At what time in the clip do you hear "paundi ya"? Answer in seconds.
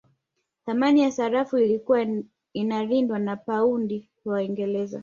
3.35-4.33